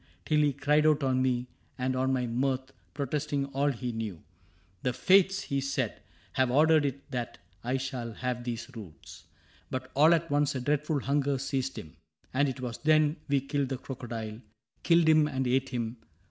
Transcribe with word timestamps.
Till 0.25 0.39
he 0.39 0.51
cried 0.51 0.87
out 0.87 1.03
on 1.03 1.21
me 1.21 1.45
and 1.77 1.95
on 1.95 2.11
my 2.11 2.25
mirth. 2.25 2.73
Protesting 2.95 3.45
all 3.53 3.71
he 3.71 3.91
knew:' 3.91 4.23
The 4.81 4.93
Fates,' 4.93 5.41
he 5.43 5.61
said, 5.61 6.01
< 6.17 6.31
Have 6.33 6.49
ordered 6.49 6.87
it 6.87 7.11
that 7.11 7.37
I 7.63 7.77
shall 7.77 8.13
have 8.13 8.43
these 8.43 8.67
roots.' 8.75 9.25
CAPTAIN 9.69 9.69
CRAIG 9.69 9.89
73 9.93 9.93
But 9.93 10.01
all 10.01 10.13
at 10.15 10.31
once 10.31 10.55
a 10.55 10.61
dreadful 10.61 11.01
hunger 11.01 11.37
seized 11.37 11.77
him, 11.77 11.97
And 12.33 12.49
it 12.49 12.59
was 12.61 12.79
then 12.79 13.17
we 13.29 13.41
killed 13.41 13.69
the 13.69 13.77
crocodile— 13.77 14.41
Killed 14.81 15.07
him 15.07 15.27
and 15.27 15.45
ate 15.45 15.69
him. 15.69 15.97